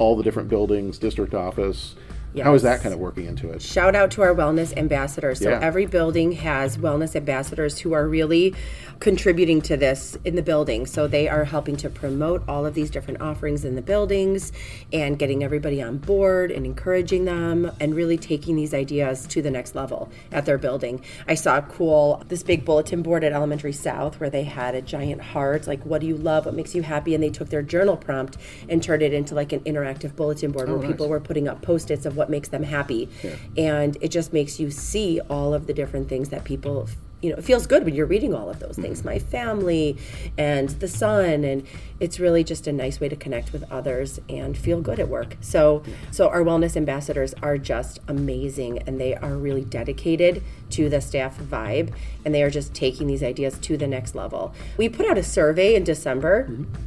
all 0.01 0.17
the 0.17 0.25
different 0.25 0.49
buildings, 0.49 0.99
district 0.99 1.33
office. 1.35 1.95
Yes. 2.33 2.45
How 2.45 2.55
is 2.55 2.63
that 2.63 2.81
kind 2.81 2.95
of 2.95 3.01
working 3.01 3.27
into 3.27 3.51
it? 3.51 3.61
Shout 3.61 3.97
out 3.97 4.13
to 4.13 4.23
our 4.23 4.35
wellness 4.35 4.77
ambassadors. 4.77 5.41
So 5.41 5.51
yeah. 5.51 5.59
every 5.61 5.87
building 5.87 6.33
has 6.33 6.77
wellness 6.79 7.17
ambassadors 7.17 7.79
who 7.81 7.93
are 7.93 8.07
really 8.07 8.55
contributing 9.01 9.63
to 9.63 9.77
this 9.77 10.17
in 10.25 10.37
the 10.37 10.43
building. 10.43 10.87
So 10.87 11.09
they 11.09 11.29
are 11.29 11.45
helping 11.45 11.77
to 11.79 11.91
promote 11.91 12.47
all 12.47 12.67
of 12.67 12.75
these 12.75 12.91
different 12.91 13.21
offerings 13.21 13.65
in 13.65 13.75
the 13.75 13.83
buildings 13.83 14.53
and 14.93 15.19
getting 15.19 15.43
everybody 15.43 15.83
on 15.83 15.99
board 15.99 16.51
and 16.51 16.65
encouraging 16.67 17.25
them 17.25 17.73
and 17.81 17.95
really 17.95 18.19
taking 18.19 18.57
these 18.57 18.75
ideas 18.75 19.27
to 19.29 19.43
the 19.43 19.51
next 19.51 19.75
level 19.75 20.11
at 20.31 20.45
their 20.45 20.59
building. 20.59 21.03
I 21.27 21.35
saw 21.35 21.59
a 21.59 21.63
cool 21.63 22.23
this 22.29 22.43
big 22.43 22.65
bulletin 22.65 23.03
board 23.03 23.25
at 23.25 23.33
Elementary 23.33 23.73
South 23.73 24.21
where 24.21 24.31
they 24.31 24.45
had 24.45 24.75
a 24.75 24.83
giant 24.83 25.23
heart 25.23 25.67
like 25.67 25.85
what 25.85 26.03
do 26.03 26.07
you 26.07 26.17
love, 26.17 26.45
what 26.45 26.55
makes 26.55 26.75
you 26.75 26.83
happy 26.83 27.15
and 27.15 27.25
they 27.25 27.31
took 27.31 27.49
their 27.49 27.63
journal 27.63 27.97
prompt 27.97 28.37
and 28.69 28.83
turned 28.83 29.03
it 29.03 29.15
into 29.15 29.35
like 29.35 29.53
an 29.53 29.61
interactive 29.61 30.15
bulletin 30.15 30.53
board 30.53 30.69
oh, 30.69 30.75
where 30.75 30.83
nice. 30.83 30.93
people 30.93 31.09
were 31.09 31.21
putting 31.21 31.49
up 31.49 31.63
post-its 31.63 32.05
of 32.05 32.17
what 32.21 32.31
makes 32.31 32.51
them 32.51 32.63
happy. 32.63 33.09
Yeah. 33.25 33.37
And 33.57 33.97
it 34.01 34.09
just 34.09 34.33
makes 34.33 34.61
you 34.61 34.71
see 34.71 35.21
all 35.29 35.55
of 35.55 35.67
the 35.67 35.73
different 35.73 36.09
things 36.09 36.29
that 36.29 36.45
people 36.45 36.89
you 37.23 37.31
know, 37.31 37.37
it 37.37 37.45
feels 37.45 37.67
good 37.67 37.85
when 37.85 37.95
you're 37.95 38.07
reading 38.07 38.35
all 38.35 38.49
of 38.49 38.61
those 38.61 38.77
things. 38.77 39.01
Mm-hmm. 39.01 39.09
My 39.09 39.19
family 39.19 39.99
and 40.39 40.71
the 40.71 40.89
sun, 40.89 41.45
and 41.45 41.67
it's 41.99 42.19
really 42.19 42.43
just 42.43 42.67
a 42.67 42.73
nice 42.73 42.99
way 42.99 43.09
to 43.09 43.17
connect 43.17 43.53
with 43.53 43.71
others 43.71 44.21
and 44.29 44.57
feel 44.57 44.81
good 44.81 44.99
at 44.99 45.09
work. 45.09 45.37
So, 45.41 45.83
so 46.11 46.29
our 46.29 46.43
wellness 46.43 46.77
ambassadors 46.77 47.35
are 47.43 47.59
just 47.59 47.99
amazing, 48.09 48.79
and 48.87 48.99
they 48.99 49.15
are 49.15 49.37
really 49.37 49.65
dedicated 49.65 50.43
to 50.71 50.89
the 50.89 51.01
staff 51.01 51.39
vibe, 51.39 51.93
and 52.25 52.35
they 52.35 52.43
are 52.43 52.51
just 52.51 52.73
taking 52.73 53.07
these 53.07 53.23
ideas 53.23 53.59
to 53.59 53.77
the 53.77 53.87
next 53.87 54.15
level. 54.15 54.55
We 54.79 54.89
put 54.89 55.07
out 55.07 55.19
a 55.19 55.23
survey 55.23 55.75
in 55.75 55.85
December. 55.85 56.45
Mm-hmm 56.45 56.87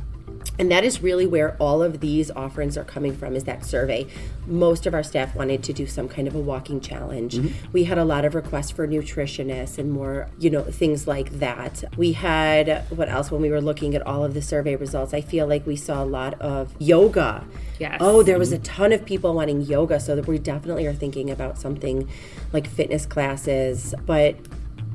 and 0.60 0.72
that 0.72 0.84
is 0.84 1.02
really 1.02 1.26
where 1.26 1.56
all 1.60 1.82
of 1.82 2.00
these 2.00 2.30
offerings 2.32 2.78
are 2.78 2.84
coming 2.84 3.16
from 3.16 3.36
is 3.36 3.46
that 3.46 3.66
survey. 3.66 4.08
Most 4.46 4.86
of 4.86 4.94
our 4.94 5.04
staff 5.04 5.36
wanted 5.36 5.64
to 5.64 5.74
do 5.74 5.88
some 5.88 6.08
kind 6.08 6.28
of 6.28 6.36
a 6.36 6.40
walking 6.40 6.80
challenge. 6.80 7.36
Mm-hmm. 7.36 7.72
we 7.72 7.86
had 7.86 7.98
a 7.98 8.06
lot 8.06 8.26
of 8.26 8.36
requests 8.36 8.72
for 8.72 8.88
nutritionists 8.88 9.78
and 9.78 9.92
more 9.92 10.30
you 10.40 10.50
know 10.50 10.64
things 10.64 11.08
like 11.08 11.40
that. 11.40 11.84
We 11.98 12.14
had 12.14 12.84
what 12.90 13.10
else? 13.10 13.32
When 13.32 13.42
we 13.42 13.50
were 13.50 13.62
looking 13.62 13.96
at 13.96 14.06
all 14.06 14.24
of 14.24 14.34
the 14.34 14.42
survey 14.42 14.76
results 14.76 15.14
i 15.14 15.22
feel 15.22 15.48
like 15.48 15.66
we 15.66 15.76
saw 15.76 16.04
a 16.04 16.06
lot 16.06 16.40
of 16.40 16.74
yoga. 16.80 17.46
Yes. 17.80 17.98
Oh 18.00 18.24
there 18.24 18.38
was 18.38 18.52
a 18.52 18.60
ton 18.60 18.94
of 18.94 19.06
people 19.06 19.34
wanting 19.34 19.62
yoga 19.62 20.00
so 20.00 20.16
that 20.16 20.28
we 20.28 20.38
definitely 20.38 20.86
are 20.86 20.94
thinking 20.94 21.32
about 21.32 21.58
something 21.58 22.10
like 22.52 22.68
fitness 22.68 23.06
classes. 23.06 23.96
But 24.06 24.36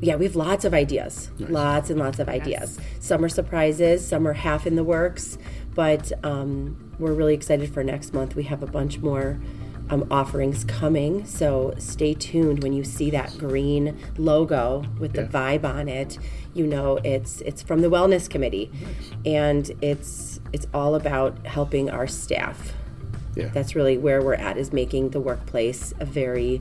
yeah, 0.00 0.16
we 0.16 0.24
have 0.26 0.36
lots 0.36 0.64
of 0.64 0.74
ideas, 0.74 1.30
nice. 1.38 1.50
lots 1.50 1.90
and 1.90 1.98
lots 1.98 2.18
of 2.18 2.28
ideas. 2.28 2.78
Yes. 2.78 2.86
Some 3.00 3.24
are 3.24 3.28
surprises, 3.28 4.06
some 4.06 4.26
are 4.28 4.32
half 4.32 4.66
in 4.66 4.76
the 4.76 4.84
works, 4.84 5.38
but 5.74 6.12
um, 6.24 6.92
we're 6.98 7.12
really 7.12 7.34
excited 7.34 7.72
for 7.72 7.82
next 7.82 8.12
month. 8.14 8.36
We 8.36 8.44
have 8.44 8.62
a 8.62 8.66
bunch 8.66 8.98
more 8.98 9.40
um, 9.90 10.06
offerings 10.10 10.64
coming, 10.64 11.24
so 11.24 11.74
stay 11.78 12.14
tuned. 12.14 12.62
When 12.62 12.72
you 12.72 12.84
see 12.84 13.10
that 13.10 13.36
green 13.38 13.98
logo 14.18 14.84
with 14.98 15.14
the 15.14 15.22
yeah. 15.22 15.28
vibe 15.28 15.64
on 15.64 15.88
it, 15.88 16.18
you 16.54 16.66
know 16.66 16.98
it's 17.04 17.40
it's 17.40 17.62
from 17.62 17.80
the 17.80 17.88
wellness 17.88 18.28
committee, 18.28 18.70
nice. 18.80 19.12
and 19.24 19.70
it's 19.82 20.40
it's 20.52 20.66
all 20.72 20.94
about 20.94 21.46
helping 21.46 21.90
our 21.90 22.06
staff. 22.06 22.72
Yeah. 23.34 23.48
That's 23.48 23.74
really 23.74 23.96
where 23.98 24.20
we're 24.20 24.34
at 24.34 24.58
is 24.58 24.72
making 24.72 25.10
the 25.10 25.20
workplace 25.20 25.94
a 26.00 26.04
very 26.04 26.60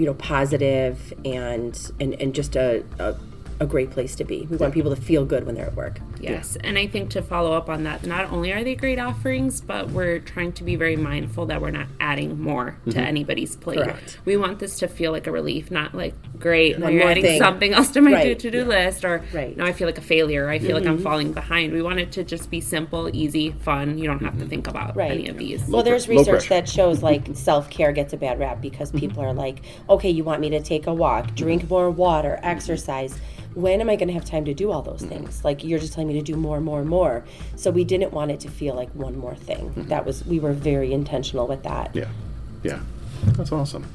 you 0.00 0.06
know 0.06 0.14
positive 0.14 1.12
and 1.26 1.92
and 2.00 2.14
and 2.14 2.34
just 2.34 2.56
a, 2.56 2.82
a 2.98 3.14
a 3.60 3.66
great 3.66 3.90
place 3.90 4.16
to 4.16 4.24
be. 4.24 4.46
We 4.50 4.56
want 4.56 4.72
people 4.72 4.94
to 4.94 5.00
feel 5.00 5.26
good 5.26 5.44
when 5.44 5.54
they're 5.54 5.66
at 5.66 5.74
work. 5.74 6.00
Yes, 6.18 6.56
yeah. 6.56 6.68
and 6.68 6.78
I 6.78 6.86
think 6.86 7.10
to 7.10 7.22
follow 7.22 7.52
up 7.52 7.68
on 7.68 7.84
that, 7.84 8.04
not 8.06 8.32
only 8.32 8.52
are 8.52 8.64
they 8.64 8.74
great 8.74 8.98
offerings, 8.98 9.60
but 9.60 9.90
we're 9.90 10.18
trying 10.18 10.52
to 10.52 10.64
be 10.64 10.76
very 10.76 10.96
mindful 10.96 11.46
that 11.46 11.60
we're 11.60 11.70
not 11.70 11.86
adding 12.00 12.40
more 12.40 12.78
mm-hmm. 12.80 12.90
to 12.92 13.00
anybody's 13.00 13.56
plate. 13.56 13.78
Correct. 13.78 14.18
We 14.24 14.38
want 14.38 14.60
this 14.60 14.78
to 14.78 14.88
feel 14.88 15.12
like 15.12 15.26
a 15.26 15.30
relief, 15.30 15.70
not 15.70 15.94
like 15.94 16.14
great. 16.38 16.78
Now 16.78 16.88
you're 16.88 17.06
adding 17.06 17.22
thing. 17.22 17.38
something 17.38 17.74
else 17.74 17.90
to 17.90 18.00
my 18.00 18.12
right. 18.12 18.38
to 18.38 18.50
do 18.50 18.58
yeah. 18.58 18.64
list, 18.64 19.04
or 19.04 19.22
right. 19.34 19.54
now 19.54 19.66
I 19.66 19.72
feel 19.72 19.86
like 19.86 19.98
a 19.98 20.02
failure. 20.02 20.48
I 20.48 20.58
feel 20.58 20.68
mm-hmm. 20.68 20.76
like 20.76 20.86
I'm 20.86 20.94
mm-hmm. 20.94 21.04
falling 21.04 21.32
behind. 21.32 21.74
We 21.74 21.82
want 21.82 22.00
it 22.00 22.12
to 22.12 22.24
just 22.24 22.50
be 22.50 22.62
simple, 22.62 23.14
easy, 23.14 23.50
fun. 23.50 23.98
You 23.98 24.06
don't 24.06 24.20
have 24.20 24.32
to 24.34 24.40
mm-hmm. 24.40 24.48
think 24.48 24.68
about 24.68 24.96
right. 24.96 25.10
any 25.10 25.28
of 25.28 25.36
these. 25.36 25.66
Well, 25.66 25.82
there's 25.82 26.08
research 26.08 26.48
that 26.48 26.66
shows 26.66 27.02
like 27.02 27.28
self 27.34 27.68
care 27.68 27.92
gets 27.92 28.14
a 28.14 28.16
bad 28.16 28.38
rap 28.38 28.62
because 28.62 28.88
mm-hmm. 28.88 29.00
people 29.00 29.22
are 29.22 29.34
like, 29.34 29.60
okay, 29.90 30.08
you 30.08 30.24
want 30.24 30.40
me 30.40 30.48
to 30.50 30.62
take 30.62 30.86
a 30.86 30.94
walk, 30.94 31.34
drink 31.34 31.68
more 31.68 31.90
water, 31.90 32.40
exercise 32.42 33.18
when 33.54 33.80
am 33.80 33.90
I 33.90 33.96
going 33.96 34.08
to 34.08 34.14
have 34.14 34.24
time 34.24 34.44
to 34.44 34.54
do 34.54 34.70
all 34.70 34.82
those 34.82 35.00
mm-hmm. 35.00 35.24
things? 35.24 35.44
Like 35.44 35.64
you're 35.64 35.78
just 35.78 35.92
telling 35.92 36.08
me 36.08 36.14
to 36.14 36.22
do 36.22 36.36
more, 36.36 36.56
and 36.56 36.64
more, 36.64 36.80
and 36.80 36.88
more. 36.88 37.24
So 37.56 37.70
we 37.70 37.84
didn't 37.84 38.12
want 38.12 38.30
it 38.30 38.40
to 38.40 38.48
feel 38.48 38.74
like 38.74 38.90
one 38.90 39.16
more 39.16 39.34
thing. 39.34 39.70
Mm-hmm. 39.70 39.88
That 39.88 40.04
was 40.04 40.24
we 40.24 40.40
were 40.40 40.52
very 40.52 40.92
intentional 40.92 41.46
with 41.46 41.62
that. 41.64 41.94
Yeah, 41.94 42.08
yeah. 42.62 42.80
That's 43.22 43.52
awesome. 43.52 43.86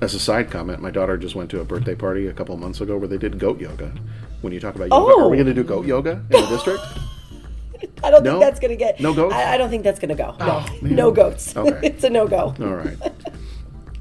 As 0.00 0.14
a 0.14 0.20
side 0.20 0.50
comment, 0.50 0.80
my 0.80 0.90
daughter 0.90 1.16
just 1.16 1.34
went 1.34 1.50
to 1.50 1.60
a 1.60 1.64
birthday 1.64 1.96
party 1.96 2.28
a 2.28 2.32
couple 2.32 2.56
months 2.56 2.80
ago 2.80 2.96
where 2.96 3.08
they 3.08 3.18
did 3.18 3.38
goat 3.38 3.60
yoga. 3.60 3.92
When 4.40 4.52
you 4.52 4.60
talk 4.60 4.76
about 4.76 4.90
yoga, 4.90 5.14
oh. 5.16 5.24
are 5.24 5.28
we 5.28 5.36
going 5.36 5.48
to 5.48 5.54
do 5.54 5.64
goat 5.64 5.84
yoga 5.84 6.12
in 6.30 6.40
the 6.42 6.46
district? 6.46 6.82
I 8.02 8.10
don't 8.10 8.22
no? 8.22 8.32
think 8.32 8.40
that's 8.40 8.60
going 8.60 8.70
to 8.70 8.76
get. 8.76 9.00
No 9.00 9.12
goats. 9.12 9.34
I, 9.34 9.54
I 9.54 9.56
don't 9.56 9.70
think 9.70 9.82
that's 9.82 9.98
going 9.98 10.10
to 10.10 10.14
go. 10.14 10.36
Oh, 10.38 10.66
no, 10.82 10.88
no 10.90 11.10
goats. 11.10 11.56
Okay. 11.56 11.78
it's 11.88 12.04
a 12.04 12.10
no 12.10 12.28
go. 12.28 12.54
All 12.60 12.74
right. 12.74 12.96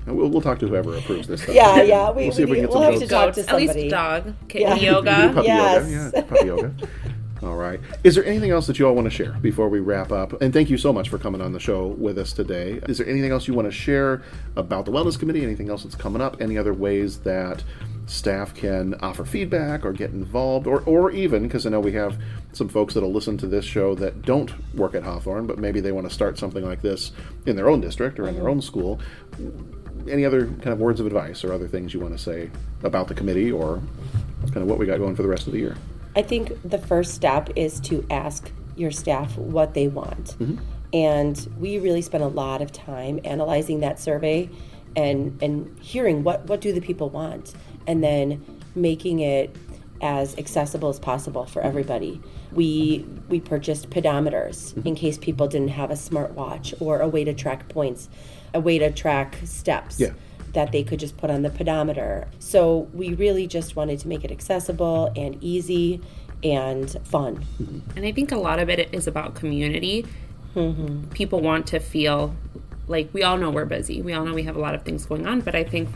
We'll, 0.08 0.30
we'll 0.30 0.42
talk 0.42 0.60
to 0.60 0.68
whoever 0.68 0.96
approves 0.96 1.28
this. 1.28 1.44
Stuff. 1.44 1.56
Yeah, 1.56 1.82
yeah. 1.82 2.12
We, 2.12 2.26
will 2.26 2.32
see 2.32 2.44
if 2.44 2.50
we 2.50 2.56
can 2.56 2.66
get 2.66 2.74
we'll 2.74 2.84
some 2.84 2.94
have 2.94 3.02
to 3.02 3.08
talk 3.08 3.34
to 3.36 3.44
somebody. 3.44 3.68
At 3.70 3.76
least 3.76 3.90
dog. 3.92 4.34
Yeah. 4.54 4.76
Yoga. 4.76 5.32
puppy 5.34 5.48
yes. 5.48 5.90
yoga. 5.90 6.12
Yeah, 6.16 6.22
puppy 6.24 6.46
yoga. 6.48 6.74
All 7.44 7.56
right. 7.56 7.80
Is 8.04 8.16
there 8.16 8.26
anything 8.26 8.50
else 8.50 8.66
that 8.68 8.80
you 8.80 8.88
all 8.88 8.96
want 8.96 9.06
to 9.06 9.12
share 9.12 9.34
before 9.34 9.70
we 9.70 9.80
wrap 9.80 10.12
up? 10.12 10.42
And 10.42 10.52
thank 10.52 10.72
you 10.72 10.78
so 10.78 10.92
much 10.92 11.10
for 11.10 11.20
coming 11.20 11.40
on 11.40 11.52
the 11.52 11.60
show 11.60 11.88
with 11.88 12.18
us 12.18 12.34
today. 12.34 12.80
Is 12.90 12.98
there 12.98 13.08
anything 13.08 13.32
else 13.32 13.48
you 13.48 13.54
want 13.54 13.68
to 13.68 13.72
share 13.72 14.24
about 14.56 14.86
the 14.86 14.92
Wellness 14.92 15.20
Committee? 15.20 15.44
Anything 15.44 15.70
else 15.70 15.84
that's 15.84 15.96
coming 15.96 16.22
up? 16.22 16.42
Any 16.42 16.58
other 16.58 16.74
ways 16.74 17.20
that 17.20 17.64
staff 18.08 18.56
can 18.56 18.96
offer 18.96 19.24
feedback 19.26 19.86
or 19.86 19.92
get 19.94 20.12
involved? 20.12 20.66
Or, 20.66 20.82
or 20.82 21.12
even, 21.12 21.44
because 21.44 21.66
I 21.66 21.70
know 21.70 21.80
we 21.80 21.92
have 21.94 22.18
some 22.54 22.68
folks 22.68 22.94
that'll 22.94 23.12
listen 23.12 23.38
to 23.38 23.48
this 23.48 23.66
show 23.66 23.94
that 23.96 24.24
don't 24.24 24.52
work 24.74 24.96
at 24.96 25.04
Hawthorn, 25.04 25.46
but 25.46 25.60
maybe 25.60 25.80
they 25.80 25.92
want 25.92 26.08
to 26.08 26.14
start 26.14 26.40
something 26.40 26.66
like 26.66 26.82
this 26.82 27.12
in 27.46 27.56
their 27.56 27.70
own 27.70 27.82
district 27.82 28.20
or 28.20 28.28
in 28.28 28.36
their 28.36 28.50
own 28.50 28.62
school. 28.62 29.00
Any 30.10 30.26
other 30.26 30.48
kind 30.48 30.70
of 30.70 30.80
words 30.80 31.00
of 31.00 31.06
advice 31.06 31.44
or 31.44 31.54
other 31.54 31.68
things 31.68 31.94
you 31.94 32.00
want 32.00 32.18
to 32.18 32.24
say 32.24 32.50
about 32.84 33.08
the 33.08 33.14
committee 33.14 33.52
or 33.52 33.82
kind 34.46 34.58
of 34.58 34.68
what 34.68 34.80
we 34.80 34.86
got 34.86 34.98
going 34.98 35.16
for 35.16 35.22
the 35.22 35.30
rest 35.30 35.46
of 35.48 35.54
the 35.54 35.60
year? 35.60 35.78
I 36.16 36.22
think 36.24 36.52
the 36.64 36.80
first 36.80 37.14
step 37.14 37.50
is 37.56 37.80
to 37.82 38.06
ask 38.10 38.52
your 38.76 38.92
staff 38.92 39.38
what 39.38 39.74
they 39.74 39.88
want. 39.88 40.36
Mm-hmm. 40.40 40.58
And 40.94 41.54
we 41.60 41.80
really 41.80 42.02
spent 42.02 42.24
a 42.24 42.28
lot 42.28 42.62
of 42.62 42.72
time 42.72 43.20
analyzing 43.26 43.82
that 43.82 44.00
survey 44.00 44.50
and 44.96 45.38
and 45.44 45.78
hearing 45.80 46.24
what 46.24 46.46
what 46.48 46.60
do 46.60 46.74
the 46.74 46.82
people 46.82 47.10
want 47.10 47.54
and 47.88 48.03
then 48.03 48.46
making 48.75 49.20
it 49.20 49.56
as 50.01 50.38
accessible 50.38 50.89
as 50.89 51.00
possible 51.00 51.46
for 51.46 51.62
everybody. 51.62 52.22
We 52.51 53.06
we 53.29 53.39
purchased 53.39 53.89
pedometers 53.89 54.74
mm-hmm. 54.74 54.88
in 54.88 54.96
case 54.96 55.17
people 55.17 55.48
didn't 55.48 55.70
have 55.70 55.89
a 55.89 55.96
smartwatch 55.96 56.79
or 56.79 57.01
a 57.01 57.08
way 57.08 57.24
to 57.24 57.34
track 57.34 57.67
points, 57.70 58.10
a 58.53 58.60
way 58.60 58.77
to 58.77 58.91
track 58.91 59.38
steps. 59.44 60.00
Yeah 60.00 60.12
that 60.53 60.72
they 60.72 60.84
could 60.84 61.00
just 61.00 61.17
put 61.17 61.29
on 61.29 61.44
the 61.44 61.51
pedometer. 61.51 62.27
So 62.39 62.88
we 62.91 63.13
really 63.13 63.46
just 63.46 63.75
wanted 63.75 64.00
to 64.00 64.08
make 64.08 64.24
it 64.24 64.32
accessible 64.32 65.12
and 65.15 65.38
easy 65.44 66.01
and 66.44 66.89
fun. 67.03 67.46
And 67.96 68.06
I 68.06 68.12
think 68.12 68.32
a 68.32 68.38
lot 68.38 68.60
of 68.60 68.70
it 68.70 68.89
is 68.91 69.06
about 69.06 69.36
community. 69.36 70.06
Mm-hmm. 70.56 71.10
People 71.10 71.41
want 71.41 71.67
to 71.67 71.79
feel 71.79 72.36
like 72.88 73.10
we 73.13 73.24
all 73.24 73.38
know 73.38 73.51
we're 73.51 73.65
busy. 73.65 74.01
We 74.01 74.13
all 74.13 74.25
know 74.25 74.34
we 74.34 74.44
have 74.44 74.56
a 74.56 74.60
lot 74.60 74.74
of 74.74 74.84
things 74.84 75.06
going 75.06 75.27
on, 75.27 75.41
but 75.41 75.53
I 75.53 75.63
think 75.63 75.89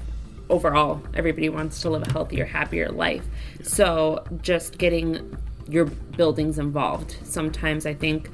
overall 0.52 1.02
everybody 1.16 1.50
wants 1.50 1.82
to 1.82 1.90
live 1.90 2.08
a 2.08 2.12
healthier, 2.12 2.46
happier 2.46 2.90
life. 2.90 3.26
So 3.64 4.24
just 4.42 4.78
getting 4.78 5.38
your 5.68 5.86
buildings 5.86 6.60
involved. 6.60 7.16
Sometimes 7.24 7.86
I 7.86 7.94
think 7.94 8.30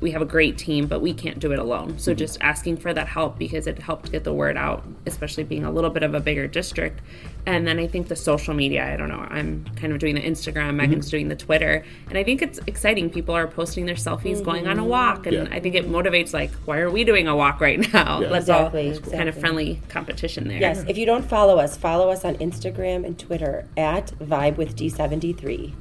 we 0.00 0.12
have 0.12 0.22
a 0.22 0.26
great 0.26 0.56
team, 0.56 0.86
but 0.86 1.00
we 1.00 1.12
can't 1.12 1.40
do 1.40 1.52
it 1.52 1.58
alone. 1.58 1.98
So 1.98 2.12
mm-hmm. 2.12 2.18
just 2.18 2.38
asking 2.40 2.76
for 2.76 2.94
that 2.94 3.08
help 3.08 3.36
because 3.36 3.66
it 3.66 3.78
helped 3.80 4.12
get 4.12 4.22
the 4.22 4.32
word 4.32 4.56
out, 4.56 4.84
especially 5.06 5.42
being 5.42 5.64
a 5.64 5.72
little 5.72 5.90
bit 5.90 6.04
of 6.04 6.14
a 6.14 6.20
bigger 6.20 6.46
district. 6.46 7.00
And 7.46 7.66
then 7.66 7.78
I 7.78 7.86
think 7.88 8.08
the 8.08 8.14
social 8.14 8.54
media, 8.54 8.92
I 8.92 8.96
don't 8.96 9.08
know, 9.08 9.26
I'm 9.28 9.64
kind 9.76 9.92
of 9.92 9.98
doing 9.98 10.14
the 10.14 10.20
Instagram, 10.20 10.74
Megan's 10.74 11.06
mm-hmm. 11.06 11.10
doing 11.10 11.28
the 11.28 11.36
Twitter. 11.36 11.84
And 12.08 12.16
I 12.16 12.22
think 12.22 12.42
it's 12.42 12.60
exciting. 12.66 13.10
People 13.10 13.34
are 13.34 13.48
posting 13.48 13.86
their 13.86 13.96
selfies 13.96 14.36
mm-hmm. 14.36 14.44
going 14.44 14.68
on 14.68 14.78
a 14.78 14.84
walk. 14.84 15.26
And 15.26 15.34
yeah. 15.34 15.48
I 15.50 15.58
think 15.58 15.74
it 15.74 15.88
motivates, 15.88 16.32
like, 16.32 16.52
why 16.64 16.78
are 16.78 16.90
we 16.90 17.02
doing 17.02 17.26
a 17.26 17.34
walk 17.34 17.60
right 17.60 17.80
now? 17.92 18.20
Yeah. 18.20 18.28
Let's 18.28 18.44
exactly, 18.44 18.82
all 18.82 18.88
exactly. 18.88 19.16
kind 19.16 19.28
of 19.28 19.38
friendly 19.38 19.80
competition 19.88 20.46
there. 20.46 20.60
Yes. 20.60 20.84
If 20.86 20.96
you 20.96 21.06
don't 21.06 21.24
follow 21.24 21.58
us, 21.58 21.76
follow 21.76 22.10
us 22.10 22.24
on 22.24 22.36
Instagram 22.36 23.04
and 23.04 23.18
Twitter 23.18 23.66
at 23.76 24.12
Vibe 24.20 24.56
with 24.56 24.76
D73. 24.76 25.72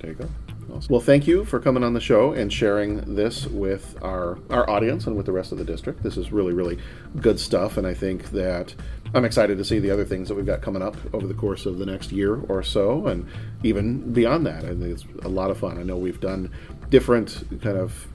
There 0.00 0.10
you 0.10 0.16
go. 0.16 0.28
Awesome. 0.72 0.92
Well, 0.92 1.00
thank 1.00 1.26
you 1.26 1.44
for 1.44 1.60
coming 1.60 1.84
on 1.84 1.94
the 1.94 2.00
show 2.00 2.32
and 2.32 2.52
sharing 2.52 3.14
this 3.14 3.46
with 3.46 3.96
our, 4.02 4.38
our 4.50 4.68
audience 4.68 5.06
and 5.06 5.16
with 5.16 5.26
the 5.26 5.32
rest 5.32 5.52
of 5.52 5.58
the 5.58 5.64
district. 5.64 6.02
This 6.02 6.16
is 6.16 6.32
really, 6.32 6.52
really 6.52 6.78
good 7.20 7.38
stuff, 7.38 7.76
and 7.76 7.86
I 7.86 7.94
think 7.94 8.30
that 8.30 8.74
I'm 9.14 9.24
excited 9.24 9.58
to 9.58 9.64
see 9.64 9.78
the 9.78 9.90
other 9.90 10.04
things 10.04 10.28
that 10.28 10.34
we've 10.34 10.46
got 10.46 10.62
coming 10.62 10.82
up 10.82 10.96
over 11.14 11.26
the 11.26 11.34
course 11.34 11.66
of 11.66 11.78
the 11.78 11.86
next 11.86 12.10
year 12.10 12.40
or 12.48 12.62
so, 12.62 13.06
and 13.06 13.28
even 13.62 14.12
beyond 14.12 14.44
that. 14.46 14.64
I 14.64 14.68
think 14.68 14.82
it's 14.82 15.04
a 15.22 15.28
lot 15.28 15.50
of 15.50 15.58
fun. 15.58 15.78
I 15.78 15.84
know 15.84 15.96
we've 15.96 16.20
done 16.20 16.50
different 16.90 17.44
kind 17.62 17.78
of 17.78 18.06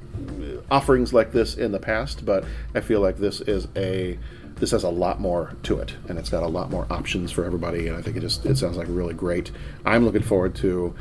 offerings 0.70 1.14
like 1.14 1.32
this 1.32 1.56
in 1.56 1.72
the 1.72 1.80
past, 1.80 2.26
but 2.26 2.44
I 2.76 2.82
feel 2.82 3.00
like 3.00 3.18
this 3.18 3.40
is 3.42 3.68
a 3.78 4.20
this 4.56 4.72
has 4.72 4.84
a 4.84 4.90
lot 4.90 5.20
more 5.20 5.56
to 5.64 5.80
it 5.80 5.96
and 6.08 6.20
it's 6.20 6.30
got 6.30 6.44
a 6.44 6.48
lot 6.48 6.70
more 6.70 6.86
options 6.92 7.32
for 7.32 7.44
everybody 7.44 7.88
and 7.88 7.98
i 7.98 8.02
think 8.02 8.16
it 8.16 8.20
just 8.20 8.46
it 8.46 8.56
sounds 8.56 8.78
like 8.78 8.86
really 8.90 9.14
great 9.14 9.50
i'm 9.86 10.06
looking 10.06 10.22
forward 10.22 10.54
to 10.54 10.94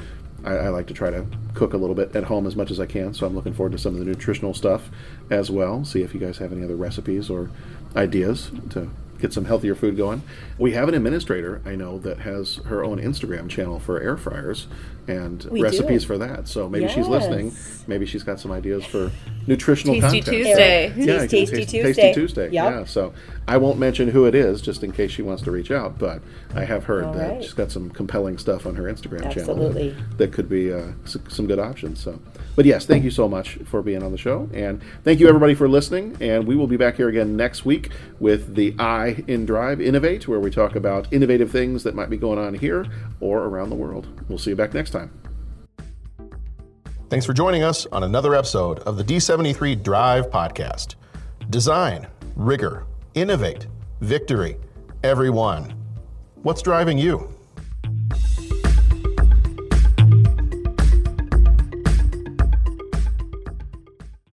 I, 0.44 0.54
I, 0.54 0.68
like 0.68 0.86
to 0.88 0.94
try 0.94 1.10
to 1.10 1.26
cook 1.54 1.72
a 1.72 1.76
little 1.76 1.94
bit 1.94 2.14
at 2.16 2.24
home 2.24 2.46
as 2.46 2.56
much 2.56 2.70
as 2.70 2.80
I 2.80 2.86
can, 2.86 3.14
so 3.14 3.26
I'm 3.26 3.34
looking 3.34 3.52
forward 3.52 3.72
to 3.72 3.78
some 3.78 3.94
of 3.94 3.98
the 3.98 4.06
nutritional 4.06 4.54
stuff 4.54 4.90
as 5.30 5.50
well. 5.50 5.84
See 5.84 6.02
if 6.02 6.14
you 6.14 6.20
guys 6.20 6.38
have 6.38 6.52
any 6.52 6.64
other 6.64 6.76
recipes 6.76 7.30
or 7.30 7.50
ideas 7.96 8.50
to 8.70 8.90
get 9.20 9.32
some 9.32 9.44
healthier 9.44 9.74
food 9.74 9.96
going. 9.96 10.22
We 10.58 10.72
have 10.72 10.88
an 10.88 10.94
administrator 10.94 11.60
I 11.64 11.76
know 11.76 11.98
that 12.00 12.20
has 12.20 12.56
her 12.66 12.82
own 12.82 12.98
Instagram 12.98 13.48
channel 13.48 13.78
for 13.78 14.00
air 14.00 14.16
fryers 14.16 14.66
and 15.06 15.42
we 15.44 15.62
recipes 15.62 16.02
do. 16.02 16.06
for 16.06 16.18
that. 16.18 16.48
So 16.48 16.68
maybe 16.68 16.86
yes. 16.86 16.94
she's 16.94 17.06
listening. 17.06 17.52
Maybe 17.86 18.06
she's 18.06 18.22
got 18.22 18.40
some 18.40 18.50
ideas 18.52 18.84
for 18.84 19.10
nutritional 19.46 19.94
Tasty 19.94 20.20
content. 20.20 20.36
Tuesday. 20.36 20.92
So, 20.94 21.00
yeah, 21.00 21.18
Tasty, 21.26 21.46
Tasty 21.46 21.66
Tuesday. 21.66 21.92
Tasty 21.92 22.20
Tuesday. 22.20 22.44
Yep. 22.50 22.52
Yeah. 22.52 22.84
So 22.84 23.12
I 23.50 23.56
won't 23.56 23.80
mention 23.80 24.06
who 24.06 24.26
it 24.26 24.36
is 24.36 24.62
just 24.62 24.84
in 24.84 24.92
case 24.92 25.10
she 25.10 25.22
wants 25.22 25.42
to 25.42 25.50
reach 25.50 25.72
out, 25.72 25.98
but 25.98 26.22
I 26.54 26.64
have 26.64 26.84
heard 26.84 27.02
All 27.02 27.12
that 27.14 27.30
right. 27.32 27.42
she's 27.42 27.52
got 27.52 27.72
some 27.72 27.90
compelling 27.90 28.38
stuff 28.38 28.64
on 28.64 28.76
her 28.76 28.84
Instagram 28.84 29.24
Absolutely. 29.24 29.90
channel 29.90 30.06
that 30.18 30.32
could 30.32 30.48
be 30.48 30.72
uh, 30.72 30.92
some 31.04 31.48
good 31.48 31.58
options. 31.58 31.98
So, 31.98 32.20
but 32.54 32.64
yes, 32.64 32.86
thank 32.86 33.02
you 33.02 33.10
so 33.10 33.28
much 33.28 33.56
for 33.64 33.82
being 33.82 34.04
on 34.04 34.12
the 34.12 34.18
show, 34.18 34.48
and 34.54 34.80
thank 35.02 35.18
you 35.18 35.26
everybody 35.26 35.56
for 35.56 35.68
listening. 35.68 36.16
And 36.20 36.46
we 36.46 36.54
will 36.54 36.68
be 36.68 36.76
back 36.76 36.94
here 36.94 37.08
again 37.08 37.36
next 37.36 37.64
week 37.64 37.90
with 38.20 38.54
the 38.54 38.72
I 38.78 39.24
in 39.26 39.46
Drive 39.46 39.80
Innovate, 39.80 40.28
where 40.28 40.38
we 40.38 40.52
talk 40.52 40.76
about 40.76 41.12
innovative 41.12 41.50
things 41.50 41.82
that 41.82 41.96
might 41.96 42.08
be 42.08 42.16
going 42.16 42.38
on 42.38 42.54
here 42.54 42.86
or 43.18 43.46
around 43.46 43.70
the 43.70 43.74
world. 43.76 44.06
We'll 44.28 44.38
see 44.38 44.50
you 44.50 44.56
back 44.56 44.74
next 44.74 44.90
time. 44.90 45.10
Thanks 47.08 47.26
for 47.26 47.32
joining 47.32 47.64
us 47.64 47.84
on 47.86 48.04
another 48.04 48.36
episode 48.36 48.78
of 48.80 48.96
the 48.96 49.02
D73 49.02 49.82
Drive 49.82 50.30
podcast. 50.30 50.94
Design, 51.50 52.06
rigor, 52.36 52.86
innovate, 53.14 53.66
victory, 54.00 54.56
everyone. 55.02 55.74
What's 56.42 56.62
driving 56.62 56.98
you? 56.98 57.28